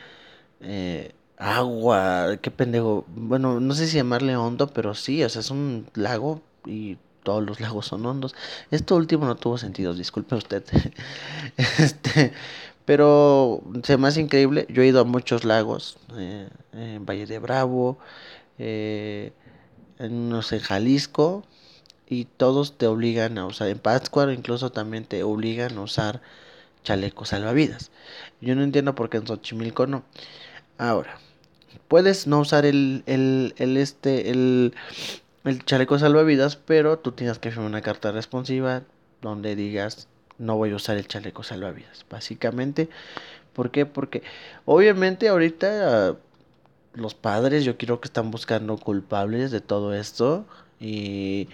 eh, 0.61 1.13
agua, 1.37 2.39
qué 2.43 2.51
pendejo, 2.51 3.05
bueno, 3.09 3.61
no 3.61 3.75
sé 3.75 3.87
si 3.87 3.97
llamarle 3.97 4.37
hondo, 4.37 4.69
pero 4.69 4.95
sí, 4.95 5.23
o 5.25 5.29
sea, 5.29 5.41
es 5.41 5.51
un 5.51 5.87
lago 5.95 6.43
y 6.67 6.99
todos 7.23 7.45
los 7.45 7.61
lagos 7.61 7.87
son 7.87 8.07
hondos. 8.07 8.35
Esto 8.71 8.97
último 8.97 9.27
no 9.27 9.37
tuvo 9.37 9.59
sentido, 9.59 9.95
disculpe 9.95 10.35
usted. 10.35 10.65
este, 11.79 12.33
pero 12.85 13.63
se 13.85 13.97
me 13.99 14.09
hace 14.09 14.21
increíble, 14.21 14.67
yo 14.71 14.83
he 14.83 14.87
ido 14.87 15.01
a 15.01 15.05
muchos 15.05 15.45
lagos, 15.45 15.99
eh, 16.17 16.49
en 16.73 17.07
Valle 17.07 17.27
de 17.27 17.39
Bravo, 17.39 17.99
eh, 18.59 19.33
en, 19.99 20.29
no 20.29 20.43
sé, 20.43 20.61
Jalisco, 20.61 21.45
y 22.09 22.25
todos 22.25 22.79
te 22.79 22.87
obligan 22.87 23.39
a 23.39 23.47
usar, 23.47 23.69
en 23.69 23.79
Pátzcuaro 23.79 24.33
incluso 24.33 24.73
también 24.73 25.05
te 25.05 25.23
obligan 25.23 25.77
a 25.77 25.83
usar 25.83 26.23
chaleco 26.83 27.25
salvavidas. 27.25 27.91
Yo 28.41 28.55
no 28.55 28.63
entiendo 28.63 28.95
por 28.95 29.11
qué 29.11 29.19
en 29.19 29.27
Xochimilco 29.27 29.87
no. 29.87 30.05
Ahora, 30.79 31.19
puedes 31.89 32.27
no 32.27 32.41
usar 32.41 32.67
el, 32.67 33.03
el, 33.07 33.55
el 33.59 33.77
este, 33.77 34.31
el, 34.31 34.75
el 35.45 35.65
chaleco 35.65 35.99
salvavidas, 35.99 36.57
pero 36.57 36.99
tú 36.99 37.13
tienes 37.13 37.39
que 37.39 37.51
firmar 37.51 37.69
una 37.69 37.83
carta 37.83 38.13
responsiva 38.13 38.83
donde 39.21 39.57
digas 39.57 40.09
no 40.39 40.57
voy 40.57 40.71
a 40.71 40.77
usar 40.77 40.97
el 40.97 41.07
chaleco 41.07 41.43
salvavidas. 41.43 42.07
Básicamente, 42.09 42.89
¿por 43.53 43.71
qué? 43.71 43.87
Porque 43.87 44.23
obviamente 44.65 45.29
ahorita 45.29 46.17
los 46.95 47.15
padres 47.15 47.65
yo 47.65 47.77
quiero 47.77 48.01
que 48.01 48.09
están 48.09 48.31
buscando 48.31 48.77
culpables 48.77 49.51
de 49.51 49.61
todo 49.61 49.95
esto 49.95 50.47
y 50.81 51.49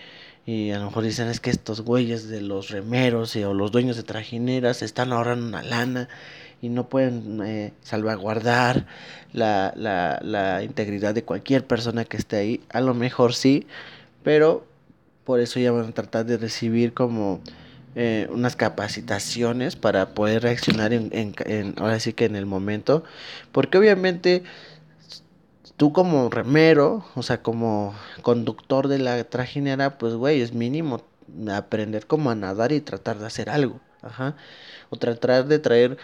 Y 0.46 0.70
a 0.72 0.78
lo 0.78 0.86
mejor 0.86 1.04
dicen 1.04 1.28
es 1.28 1.40
que 1.40 1.50
estos 1.50 1.80
güeyes 1.80 2.28
de 2.28 2.42
los 2.42 2.70
remeros 2.70 3.34
o 3.36 3.54
los 3.54 3.72
dueños 3.72 3.96
de 3.96 4.02
trajineras 4.02 4.82
están 4.82 5.12
ahorrando 5.12 5.46
una 5.46 5.62
lana 5.62 6.08
y 6.60 6.68
no 6.68 6.88
pueden 6.88 7.42
eh, 7.44 7.72
salvaguardar 7.82 8.86
la, 9.32 9.72
la, 9.76 10.20
la 10.22 10.62
integridad 10.62 11.14
de 11.14 11.24
cualquier 11.24 11.66
persona 11.66 12.04
que 12.04 12.16
esté 12.16 12.36
ahí. 12.36 12.60
A 12.70 12.80
lo 12.80 12.94
mejor 12.94 13.34
sí, 13.34 13.66
pero 14.22 14.66
por 15.24 15.40
eso 15.40 15.58
ya 15.60 15.72
van 15.72 15.88
a 15.88 15.92
tratar 15.92 16.26
de 16.26 16.36
recibir 16.36 16.92
como 16.92 17.40
eh, 17.96 18.26
unas 18.30 18.56
capacitaciones 18.56 19.76
para 19.76 20.14
poder 20.14 20.42
reaccionar 20.42 20.92
en, 20.92 21.10
en, 21.12 21.74
ahora 21.78 22.00
sí 22.00 22.12
que 22.12 22.24
en 22.24 22.36
el 22.36 22.46
momento. 22.46 23.04
Porque 23.52 23.78
obviamente 23.78 24.42
tú 25.76 25.92
como 25.92 26.30
remero, 26.30 27.04
o 27.14 27.22
sea, 27.22 27.42
como 27.42 27.94
conductor 28.22 28.88
de 28.88 28.98
la 28.98 29.22
trajinera, 29.24 29.98
pues, 29.98 30.14
güey, 30.14 30.40
es 30.40 30.52
mínimo 30.52 31.02
aprender 31.52 32.06
cómo 32.06 32.30
a 32.30 32.34
nadar 32.34 32.72
y 32.72 32.80
tratar 32.80 33.18
de 33.18 33.26
hacer 33.26 33.50
algo. 33.50 33.80
Ajá. 34.02 34.36
O 34.90 34.96
tratar 34.96 35.46
de 35.46 35.58
traer 35.58 35.98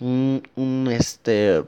un, 0.00 0.42
un 0.56 0.88
este 0.90 1.64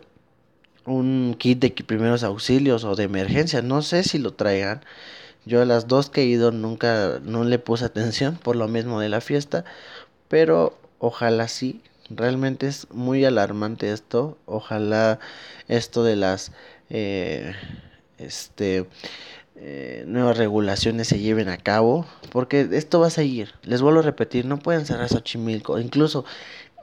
un 0.87 1.35
kit 1.39 1.59
de 1.61 1.71
primeros 1.71 2.23
auxilios 2.23 2.85
o 2.85 2.95
de 2.95 3.05
emergencia, 3.05 3.63
no 3.63 3.83
sé 3.83 4.03
si 4.05 4.19
lo 4.19 4.35
traigan. 4.35 4.83
Yo 5.45 5.63
a 5.63 5.65
las 5.65 5.89
dos 5.89 6.11
que 6.11 6.23
he 6.23 6.27
ido 6.27 6.53
nunca 6.53 7.21
no 7.23 7.45
le 7.45 7.59
puse 7.59 7.85
atención 7.85 8.37
por 8.37 8.57
lo 8.57 8.69
mismo 8.69 9.01
de 9.01 9.09
la 9.09 9.21
fiesta, 9.21 9.65
pero 10.29 10.79
ojalá 10.99 11.49
sí. 11.49 11.83
Realmente 12.09 12.69
es 12.69 12.89
muy 12.93 13.25
alarmante 13.25 13.93
esto. 13.93 14.39
Ojalá 14.47 15.19
esto 15.69 16.05
de 16.05 16.17
las 16.17 16.53
eh, 16.91 17.55
este, 18.19 18.87
eh, 19.57 20.05
nuevas 20.07 20.37
regulaciones 20.37 21.09
se 21.09 21.19
lleven 21.19 21.49
a 21.49 21.57
cabo, 21.57 22.07
porque 22.31 22.69
esto 22.73 23.01
va 23.01 23.07
a 23.07 23.11
seguir. 23.11 23.55
Les 23.63 23.83
vuelvo 23.83 24.01
a 24.01 24.03
repetir, 24.03 24.45
no 24.45 24.59
pueden 24.59 24.87
cerrar 24.87 25.09
Xochimilco. 25.09 25.79
Incluso 25.79 26.25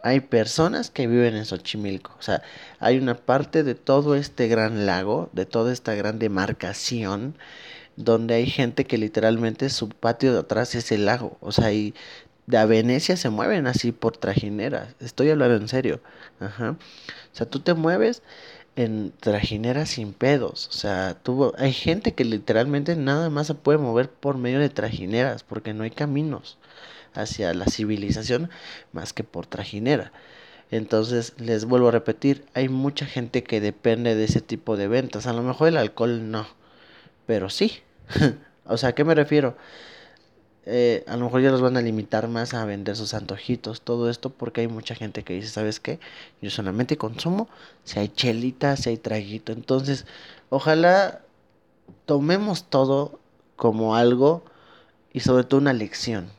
hay 0.04 0.20
personas 0.20 0.90
que 0.90 1.08
viven 1.08 1.36
en 1.36 1.46
Xochimilco. 1.46 2.16
O 2.20 2.22
sea, 2.22 2.42
hay 2.80 2.98
una 2.98 3.16
parte 3.16 3.64
de 3.64 3.76
todo 3.76 4.16
este 4.16 4.48
gran 4.48 4.86
lago, 4.86 5.30
de 5.34 5.46
toda 5.46 5.72
esta 5.72 5.96
gran 5.96 6.20
demarcación, 6.20 7.36
donde 7.96 8.36
hay 8.36 8.48
gente 8.48 8.86
que 8.86 8.98
literalmente 8.98 9.70
su 9.70 9.90
patio 9.90 10.34
de 10.34 10.40
atrás 10.40 10.76
es 10.76 10.92
el 10.92 11.06
lago. 11.06 11.38
O 11.42 11.52
sea, 11.52 11.72
y 11.72 11.94
de 12.48 12.58
a 12.58 12.66
Venecia 12.66 13.18
se 13.18 13.30
mueven 13.30 13.68
así 13.68 13.92
por 13.92 14.18
trajineras. 14.18 14.96
Estoy 15.00 15.30
hablando 15.30 15.56
en 15.56 15.68
serio. 15.68 16.02
Ajá. 16.40 16.72
O 16.72 17.36
sea, 17.36 17.48
tú 17.50 17.60
te 17.60 17.74
mueves 17.74 18.24
en 18.76 19.14
trajineras 19.20 19.90
sin 19.90 20.14
pedos. 20.14 20.68
O 20.70 20.74
sea, 20.74 21.16
tuvo, 21.22 21.54
hay 21.58 21.74
gente 21.74 22.14
que 22.14 22.26
literalmente 22.26 22.96
nada 22.96 23.30
más 23.30 23.48
se 23.48 23.56
puede 23.56 23.78
mover 23.78 24.10
por 24.10 24.38
medio 24.38 24.60
de 24.60 24.70
trajineras 24.70 25.44
porque 25.44 25.74
no 25.74 25.84
hay 25.84 25.92
caminos 25.92 26.58
hacia 27.14 27.54
la 27.54 27.66
civilización 27.66 28.50
más 28.92 29.14
que 29.14 29.24
por 29.24 29.46
trajinera. 29.46 30.12
Entonces, 30.72 31.34
les 31.38 31.66
vuelvo 31.66 31.90
a 31.90 31.92
repetir, 31.92 32.46
hay 32.56 32.68
mucha 32.70 33.06
gente 33.06 33.44
que 33.44 33.62
depende 33.62 34.16
de 34.16 34.24
ese 34.24 34.42
tipo 34.42 34.76
de 34.78 34.88
ventas. 34.88 35.28
A 35.28 35.34
lo 35.34 35.44
mejor 35.44 35.68
el 35.68 35.78
alcohol 35.78 36.32
no, 36.32 36.48
pero 37.28 37.50
sí. 37.50 37.82
o 38.66 38.78
sea, 38.78 38.90
¿a 38.90 38.96
qué 38.96 39.04
me 39.04 39.16
refiero? 39.16 39.56
Eh, 40.66 41.04
a 41.08 41.18
lo 41.18 41.26
mejor 41.26 41.42
ya 41.42 41.52
los 41.52 41.62
van 41.62 41.76
a 41.76 41.82
limitar 41.82 42.30
más 42.30 42.54
a 42.54 42.64
vender 42.66 42.96
sus 42.96 43.14
antojitos, 43.14 43.82
todo 43.82 44.10
esto, 44.10 44.30
porque 44.30 44.62
hay 44.62 44.68
mucha 44.68 44.96
gente 44.96 45.24
que 45.24 45.34
dice, 45.34 45.50
¿sabes 45.50 45.80
qué? 45.80 46.00
Yo 46.42 46.50
solamente 46.50 46.98
consumo 46.98 47.50
si 47.84 48.00
hay 48.00 48.08
chelita, 48.10 48.78
si 48.78 48.90
hay 48.90 48.98
traguito. 48.98 49.52
Entonces, 49.52 50.06
ojalá 50.50 51.22
tomemos 52.06 52.66
todo 52.70 53.20
como 53.56 53.96
algo 53.96 54.44
y 55.12 55.20
sobre 55.22 55.44
todo 55.44 55.60
una 55.60 55.74
lección. 55.74 56.30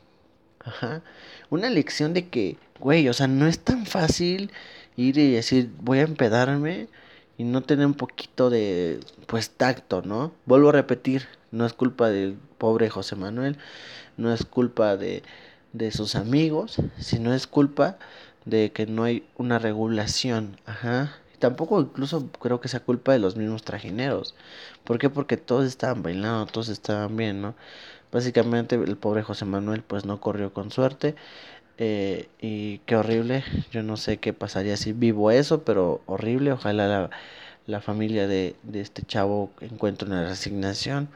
Ajá. 0.59 1.01
Una 1.49 1.69
lección 1.69 2.13
de 2.13 2.27
que, 2.27 2.57
güey, 2.79 3.07
o 3.09 3.13
sea, 3.13 3.27
no 3.27 3.47
es 3.47 3.59
tan 3.59 3.85
fácil 3.85 4.51
ir 4.97 5.17
y 5.17 5.31
decir, 5.31 5.69
voy 5.81 5.99
a 5.99 6.03
empedarme 6.03 6.87
y 7.37 7.43
no 7.43 7.61
tener 7.61 7.85
un 7.85 7.93
poquito 7.93 8.49
de, 8.49 8.99
pues, 9.27 9.51
tacto, 9.51 10.01
¿no? 10.01 10.31
Vuelvo 10.45 10.69
a 10.69 10.73
repetir, 10.73 11.27
no 11.55 11.65
es 11.65 11.73
culpa 11.73 12.09
del 12.09 12.37
pobre 12.57 12.89
José 12.89 13.15
Manuel 13.15 13.57
no 14.17 14.33
es 14.33 14.45
culpa 14.45 14.97
de, 14.97 15.23
de 15.73 15.91
sus 15.91 16.15
amigos, 16.15 16.77
sino 16.99 17.33
es 17.33 17.47
culpa 17.47 17.97
de 18.45 18.71
que 18.71 18.85
no 18.85 19.03
hay 19.03 19.25
una 19.37 19.59
regulación, 19.59 20.59
ajá. 20.65 21.13
tampoco 21.39 21.81
incluso 21.81 22.29
creo 22.39 22.61
que 22.61 22.67
sea 22.67 22.79
culpa 22.81 23.13
de 23.13 23.19
los 23.19 23.35
mismos 23.35 23.63
trajineros. 23.63 24.35
¿Por 24.83 24.99
qué? 24.99 25.09
Porque 25.09 25.37
todos 25.37 25.65
estaban 25.65 26.03
bailando, 26.03 26.45
todos 26.47 26.69
estaban 26.69 27.15
bien, 27.17 27.41
¿no? 27.41 27.55
Básicamente 28.11 28.75
el 28.75 28.97
pobre 28.97 29.23
José 29.23 29.45
Manuel 29.45 29.83
pues 29.83 30.05
no 30.05 30.21
corrió 30.21 30.53
con 30.53 30.71
suerte. 30.71 31.15
Eh, 31.77 32.29
y 32.41 32.79
qué 32.79 32.95
horrible, 32.95 33.43
yo 33.71 33.83
no 33.83 33.97
sé 33.97 34.17
qué 34.17 34.33
pasaría 34.33 34.77
si 34.77 34.93
vivo 34.93 35.31
eso, 35.31 35.63
pero 35.63 36.01
horrible. 36.05 36.51
Ojalá 36.53 36.87
la, 36.87 37.09
la 37.67 37.81
familia 37.81 38.27
de, 38.27 38.55
de 38.63 38.81
este 38.81 39.03
chavo 39.03 39.51
encuentre 39.61 40.07
una 40.07 40.27
resignación. 40.29 41.09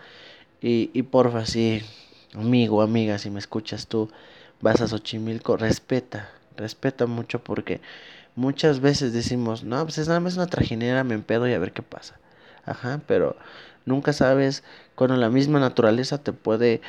Y, 0.62 0.92
y 0.94 1.04
porfa, 1.04 1.46
sí, 1.46 1.82
amigo, 2.34 2.82
amiga, 2.82 3.18
si 3.18 3.30
me 3.30 3.40
escuchas 3.40 3.88
tú, 3.88 4.10
vas 4.62 4.82
a 4.82 4.88
Xochimilco, 4.88 5.58
respeta, 5.58 6.30
respeta 6.58 7.06
mucho 7.06 7.40
porque 7.40 7.82
muchas 8.36 8.80
veces 8.80 9.14
decimos, 9.14 9.64
no, 9.64 9.84
pues 9.84 9.98
es 9.98 10.08
nada 10.08 10.20
más 10.20 10.36
una 10.36 10.48
trajinera, 10.48 11.04
me 11.04 11.16
empedo 11.16 11.48
y 11.48 11.54
a 11.54 11.60
ver 11.60 11.72
qué 11.72 11.82
pasa. 11.82 12.20
Ajá, 12.66 13.02
pero 13.08 13.36
nunca 13.86 14.14
sabes 14.14 14.64
cuando 14.96 15.16
la 15.18 15.30
misma 15.30 15.60
naturaleza 15.60 16.22
te 16.24 16.34
puede 16.34 16.82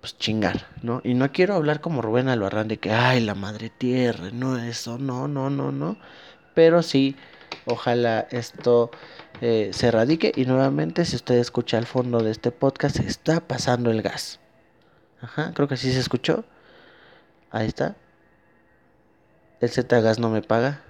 pues 0.00 0.16
chingar, 0.18 0.66
¿no? 0.82 1.00
Y 1.04 1.14
no 1.14 1.32
quiero 1.32 1.54
hablar 1.54 1.80
como 1.80 2.02
Rubén 2.02 2.28
Albarrán 2.28 2.68
de 2.68 2.78
que, 2.78 2.92
ay, 2.92 3.20
la 3.20 3.34
madre 3.34 3.70
tierra, 3.70 4.30
no, 4.32 4.56
eso, 4.58 4.98
no, 4.98 5.28
no, 5.28 5.50
no, 5.50 5.72
no. 5.72 5.96
Pero 6.54 6.82
sí, 6.82 7.16
ojalá 7.66 8.26
esto 8.30 8.90
eh, 9.40 9.70
se 9.72 9.88
erradique 9.88 10.32
y 10.34 10.44
nuevamente 10.44 11.04
si 11.04 11.16
usted 11.16 11.36
escucha 11.36 11.78
al 11.78 11.86
fondo 11.86 12.22
de 12.22 12.30
este 12.30 12.50
podcast, 12.50 12.98
está 13.00 13.40
pasando 13.40 13.90
el 13.90 14.02
gas. 14.02 14.40
Ajá, 15.20 15.52
creo 15.54 15.68
que 15.68 15.76
sí 15.76 15.92
se 15.92 16.00
escuchó. 16.00 16.44
Ahí 17.50 17.66
está. 17.66 17.96
El 19.60 19.70
Z-Gas 19.70 20.18
no 20.18 20.30
me 20.30 20.42
paga. 20.42 20.82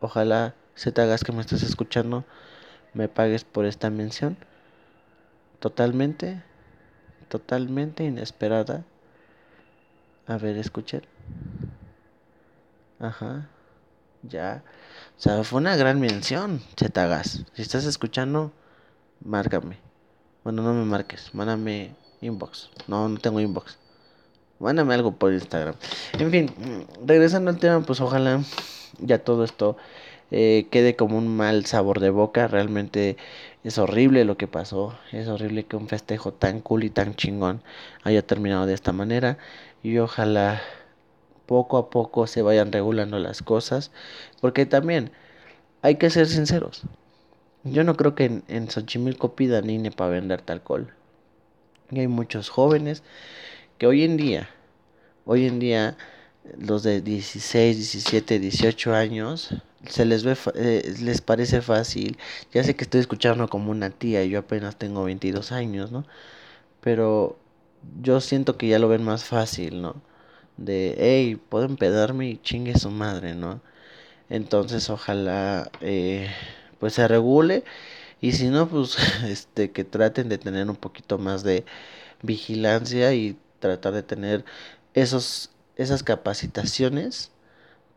Ojalá 0.00 0.54
Z-Gas 0.76 1.24
que 1.24 1.32
me 1.32 1.40
estás 1.40 1.62
escuchando 1.62 2.24
me 2.94 3.08
pagues 3.08 3.44
por 3.44 3.66
esta 3.66 3.90
mención. 3.90 4.36
Totalmente, 5.58 6.42
totalmente 7.28 8.04
inesperada. 8.04 8.84
A 10.26 10.38
ver, 10.38 10.56
escuchen. 10.56 11.02
Ajá. 13.00 13.48
Ya. 14.22 14.62
O 15.16 15.20
sea, 15.20 15.44
fue 15.44 15.60
una 15.60 15.76
gran 15.76 16.00
mención, 16.00 16.60
Z-Gas. 16.76 17.44
Si 17.54 17.62
estás 17.62 17.84
escuchando, 17.84 18.52
márcame. 19.24 19.78
Bueno, 20.42 20.62
no 20.62 20.74
me 20.74 20.84
marques, 20.84 21.30
mándame 21.32 21.94
Inbox. 22.20 22.70
No, 22.88 23.08
no 23.08 23.18
tengo 23.18 23.40
inbox. 23.40 23.78
Mándame 24.58 24.94
algo 24.94 25.16
por 25.16 25.32
Instagram. 25.32 25.74
En 26.18 26.30
fin, 26.30 26.86
regresando 27.04 27.50
al 27.50 27.58
tema, 27.58 27.80
pues 27.80 28.00
ojalá 28.00 28.42
ya 28.98 29.18
todo 29.18 29.44
esto 29.44 29.76
eh, 30.30 30.68
quede 30.70 30.96
como 30.96 31.18
un 31.18 31.36
mal 31.36 31.66
sabor 31.66 32.00
de 32.00 32.10
boca. 32.10 32.48
Realmente 32.48 33.16
es 33.62 33.78
horrible 33.78 34.24
lo 34.24 34.36
que 34.36 34.46
pasó. 34.48 34.96
Es 35.12 35.28
horrible 35.28 35.64
que 35.64 35.76
un 35.76 35.88
festejo 35.88 36.32
tan 36.32 36.60
cool 36.60 36.84
y 36.84 36.90
tan 36.90 37.14
chingón 37.14 37.62
haya 38.02 38.26
terminado 38.26 38.66
de 38.66 38.74
esta 38.74 38.92
manera. 38.92 39.38
Y 39.82 39.98
ojalá 39.98 40.62
poco 41.46 41.78
a 41.78 41.90
poco 41.90 42.26
se 42.26 42.42
vayan 42.42 42.72
regulando 42.72 43.18
las 43.18 43.42
cosas. 43.42 43.90
Porque 44.40 44.66
también 44.66 45.12
hay 45.82 45.96
que 45.96 46.10
ser 46.10 46.26
sinceros. 46.26 46.82
Yo 47.64 47.84
no 47.84 47.96
creo 47.96 48.14
que 48.14 48.24
en, 48.26 48.44
en 48.48 48.70
Xochimilco 48.70 49.34
pidan 49.34 49.70
INE 49.70 49.90
para 49.90 50.10
venderte 50.10 50.52
alcohol. 50.52 50.92
Y 51.90 52.00
hay 52.00 52.08
muchos 52.08 52.48
jóvenes 52.48 53.02
que 53.78 53.86
hoy 53.86 54.04
en 54.04 54.16
día, 54.16 54.48
hoy 55.24 55.46
en 55.46 55.58
día, 55.58 55.96
los 56.58 56.82
de 56.82 57.00
16, 57.00 57.76
17, 57.76 58.38
18 58.38 58.94
años, 58.94 59.54
se 59.88 60.04
les 60.04 60.24
ve, 60.24 60.36
eh, 60.54 60.94
les 61.00 61.20
parece 61.20 61.60
fácil. 61.62 62.18
Ya 62.52 62.64
sé 62.64 62.76
que 62.76 62.84
estoy 62.84 63.00
escuchando 63.00 63.48
como 63.48 63.70
una 63.70 63.90
tía 63.90 64.24
y 64.24 64.30
yo 64.30 64.40
apenas 64.40 64.76
tengo 64.76 65.04
22 65.04 65.52
años, 65.52 65.92
¿no? 65.92 66.04
Pero 66.80 67.38
yo 68.02 68.20
siento 68.20 68.56
que 68.58 68.68
ya 68.68 68.78
lo 68.78 68.88
ven 68.88 69.04
más 69.04 69.24
fácil, 69.24 69.82
¿no? 69.82 70.02
De, 70.56 70.94
hey, 70.98 71.36
puedo 71.48 71.64
empedarme 71.64 72.28
y 72.28 72.38
chingue 72.38 72.78
su 72.78 72.90
madre, 72.90 73.34
¿no? 73.34 73.60
Entonces, 74.30 74.90
ojalá, 74.90 75.70
eh, 75.80 76.30
pues 76.80 76.94
se 76.94 77.08
regule 77.08 77.64
y 78.20 78.32
si 78.32 78.48
no, 78.48 78.68
pues 78.68 78.96
este 79.24 79.70
que 79.72 79.84
traten 79.84 80.28
de 80.28 80.38
tener 80.38 80.68
un 80.70 80.76
poquito 80.76 81.18
más 81.18 81.42
de 81.44 81.64
vigilancia 82.22 83.14
y 83.14 83.36
tratar 83.60 83.94
de 83.94 84.02
tener 84.02 84.44
esos 84.94 85.50
esas 85.76 86.02
capacitaciones 86.02 87.32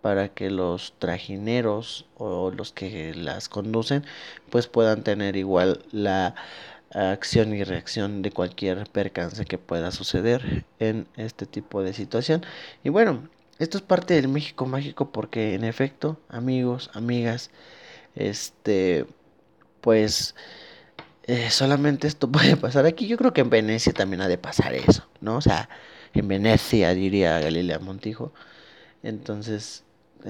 para 0.02 0.30
que 0.30 0.50
los 0.50 0.94
trajineros 1.00 2.06
o 2.18 2.52
los 2.52 2.72
que 2.72 3.14
las 3.16 3.50
conducen 3.50 4.06
pues 4.50 4.68
puedan 4.68 5.04
tener 5.04 5.36
igual 5.36 5.84
la 5.92 6.36
acción 6.94 7.54
y 7.54 7.64
reacción 7.64 8.22
de 8.22 8.32
cualquier 8.32 8.90
percance 8.90 9.46
que 9.46 9.58
pueda 9.58 9.92
suceder 9.92 10.66
en 10.80 11.08
este 11.18 11.46
tipo 11.46 11.84
de 11.84 11.94
situación. 11.94 12.46
Y 12.84 12.90
bueno, 12.90 13.30
esto 13.60 13.78
es 13.78 13.84
parte 13.84 14.14
del 14.14 14.28
México 14.28 14.66
mágico 14.66 15.12
porque 15.12 15.56
en 15.56 15.64
efecto, 15.64 16.20
amigos, 16.30 16.90
amigas, 16.94 17.52
este, 18.16 19.06
pues 19.82 20.36
eh, 21.24 21.50
solamente 21.52 22.08
esto 22.08 22.32
puede 22.32 22.58
pasar 22.58 22.86
aquí. 22.86 23.08
Yo 23.08 23.18
creo 23.18 23.34
que 23.34 23.42
en 23.42 23.50
Venecia 23.50 23.94
también 23.94 24.22
ha 24.22 24.28
de 24.28 24.38
pasar 24.38 24.74
eso, 24.74 25.08
¿no? 25.22 25.38
O 25.38 25.42
sea, 25.42 25.70
en 26.14 26.28
Venecia 26.28 26.94
diría 26.94 27.40
Galilea 27.40 27.80
Montijo. 27.80 28.34
Entonces, 29.04 29.84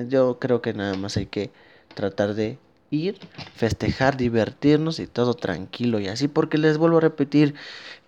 yo 0.07 0.39
creo 0.39 0.61
que 0.61 0.73
nada 0.73 0.95
más 0.95 1.17
hay 1.17 1.27
que 1.27 1.51
tratar 1.95 2.33
de 2.35 2.59
ir, 2.89 3.20
festejar, 3.56 4.17
divertirnos 4.17 5.00
y 5.00 5.08
todo 5.08 5.34
tranquilo 5.34 6.00
y 6.00 6.08
así, 6.08 6.27
porque 6.27 6.58
les 6.58 6.77
vuelvo 6.77 6.98
a 6.98 7.01
repetir, 7.01 7.56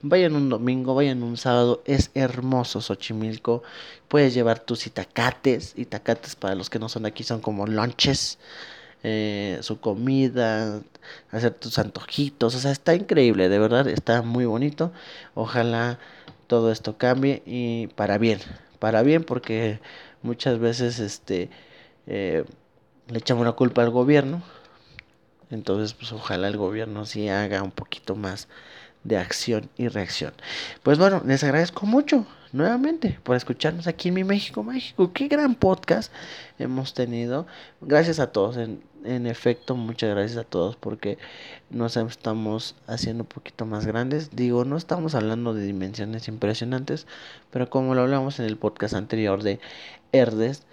vayan 0.02 0.36
un 0.36 0.50
domingo, 0.50 0.96
vayan 0.96 1.24
un 1.24 1.38
sábado, 1.38 1.82
es 1.86 2.12
hermoso 2.14 2.82
Xochimilco, 2.82 3.64
puedes 4.08 4.34
llevar 4.34 4.60
tus 4.60 4.88
itacates, 4.88 5.74
itacates 5.78 6.36
para 6.36 6.56
los 6.56 6.70
que 6.70 6.80
no 6.80 6.90
son 6.90 7.06
aquí 7.06 7.24
son 7.24 7.42
como 7.42 7.68
lunches, 7.68 8.40
eh, 9.04 9.60
su 9.62 9.80
comida, 9.80 10.82
hacer 11.32 11.54
tus 11.54 11.80
antojitos, 11.80 12.56
o 12.56 12.60
sea, 12.60 12.72
está 12.72 12.96
increíble, 12.96 13.50
de 13.50 13.60
verdad, 13.60 13.88
está 13.88 14.22
muy 14.22 14.46
bonito, 14.46 14.92
ojalá 15.36 16.00
todo 16.48 16.72
esto 16.72 16.98
cambie 16.98 17.44
y 17.46 17.88
para 17.88 18.18
bien, 18.18 18.40
para 18.80 19.04
bien 19.04 19.24
porque 19.24 19.80
muchas 20.22 20.60
veces 20.60 21.00
este 21.00 21.50
eh, 22.08 22.44
le 23.08 23.20
echamos 23.20 23.46
la 23.46 23.54
culpa 23.54 23.84
al 23.84 23.90
gobierno 23.90 24.42
entonces, 25.52 25.94
pues 25.94 26.12
ojalá 26.12 26.48
el 26.48 26.58
gobierno 26.58 27.06
sí 27.06 27.30
haga 27.30 27.64
un 27.64 27.72
poquito 27.72 28.16
más 28.16 28.48
de 29.04 29.18
acción 29.18 29.70
y 29.78 29.88
reacción. 29.88 30.34
Pues 30.84 30.98
bueno, 30.98 31.22
les 31.26 31.44
agradezco 31.44 31.86
mucho 31.86 32.26
nuevamente 32.52 33.20
por 33.24 33.36
escucharnos 33.36 33.88
aquí 33.88 34.10
en 34.10 34.16
mi 34.16 34.24
México 34.24 34.64
Mágico. 34.64 35.14
Qué 35.14 35.28
gran 35.28 35.56
podcast 35.56 36.12
hemos 36.58 36.94
tenido. 36.94 37.48
Gracias 37.82 38.20
a 38.20 38.32
todos, 38.32 38.58
en, 38.58 38.84
en 39.06 39.26
efecto, 39.26 39.76
muchas 39.76 40.10
gracias 40.12 40.38
a 40.38 40.44
todos 40.44 40.76
porque 40.76 41.18
nos 41.70 41.98
estamos 41.98 42.76
haciendo 42.88 43.24
un 43.24 43.30
poquito 43.30 43.66
más 43.66 43.86
grandes. 43.86 44.36
Digo, 44.36 44.66
no 44.66 44.78
estamos 44.78 45.16
hablando 45.16 45.54
de 45.54 45.66
dimensiones 45.66 46.28
impresionantes, 46.28 47.08
pero 47.52 47.70
como 47.70 47.96
lo 47.96 48.02
hablamos 48.02 48.40
en 48.40 48.46
el 48.46 48.58
podcast 48.58 48.94
anterior 48.94 49.44
de 49.44 49.60
Herdes, 50.12 50.64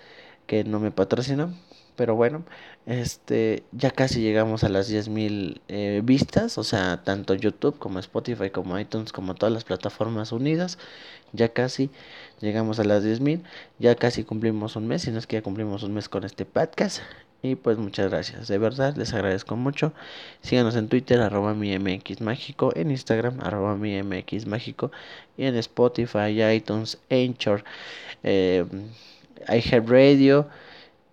que 0.46 0.64
no 0.64 0.80
me 0.80 0.90
patrocinó 0.90 1.52
pero 1.96 2.14
bueno, 2.14 2.44
este, 2.86 3.64
ya 3.72 3.90
casi 3.90 4.20
llegamos 4.20 4.64
a 4.64 4.68
las 4.68 4.90
10.000 4.90 5.60
eh, 5.68 6.00
vistas, 6.04 6.58
o 6.58 6.64
sea, 6.64 7.02
tanto 7.02 7.34
YouTube 7.34 7.78
como 7.78 7.98
Spotify, 7.98 8.50
como 8.50 8.78
iTunes, 8.78 9.12
como 9.12 9.34
todas 9.34 9.52
las 9.52 9.64
plataformas 9.64 10.32
unidas. 10.32 10.78
Ya 11.32 11.48
casi 11.48 11.90
llegamos 12.40 12.78
a 12.78 12.84
las 12.84 13.04
10.000, 13.04 13.42
ya 13.78 13.94
casi 13.96 14.24
cumplimos 14.24 14.76
un 14.76 14.86
mes, 14.86 15.02
si 15.02 15.10
no 15.10 15.18
es 15.18 15.26
que 15.26 15.36
ya 15.36 15.42
cumplimos 15.42 15.82
un 15.82 15.94
mes 15.94 16.08
con 16.08 16.24
este 16.24 16.44
podcast. 16.44 17.00
Y 17.42 17.54
pues 17.54 17.78
muchas 17.78 18.10
gracias, 18.10 18.48
de 18.48 18.58
verdad 18.58 18.96
les 18.96 19.12
agradezco 19.14 19.56
mucho. 19.56 19.92
Síganos 20.42 20.74
en 20.76 20.88
Twitter, 20.88 21.20
arroba 21.20 21.54
mi 21.54 21.78
MX 21.78 22.20
Mágico, 22.20 22.72
en 22.74 22.90
Instagram, 22.90 23.40
arroba 23.40 23.76
mi 23.76 24.02
MX 24.02 24.46
Mágico, 24.46 24.90
y 25.36 25.44
en 25.44 25.56
Spotify, 25.56 26.42
iTunes, 26.54 26.98
Anchor, 27.10 27.64
eh, 28.22 28.64
iHeartRadio. 29.48 30.48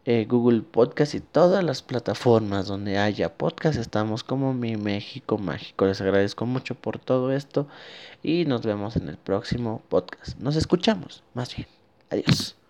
Eh, 0.05 0.25
Google 0.27 0.63
Podcast 0.63 1.15
y 1.15 1.21
todas 1.21 1.63
las 1.63 1.81
plataformas 1.81 2.67
donde 2.67 2.97
haya 2.97 3.37
podcast. 3.37 3.79
Estamos 3.79 4.23
como 4.23 4.53
Mi 4.53 4.75
México 4.75 5.37
Mágico. 5.37 5.85
Les 5.85 6.01
agradezco 6.01 6.45
mucho 6.45 6.75
por 6.75 6.99
todo 6.99 7.31
esto 7.31 7.67
y 8.21 8.43
nos 8.43 8.63
vemos 8.63 8.97
en 8.97 9.07
el 9.07 9.17
próximo 9.17 9.81
podcast. 9.87 10.37
Nos 10.39 10.57
escuchamos, 10.57 11.23
más 11.33 11.55
bien. 11.55 11.67
Adiós. 12.09 12.62